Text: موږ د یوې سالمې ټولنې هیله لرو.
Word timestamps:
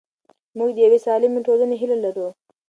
موږ 0.57 0.69
د 0.73 0.77
یوې 0.85 0.99
سالمې 1.05 1.39
ټولنې 1.47 1.75
هیله 1.81 1.97
لرو. 2.03 2.27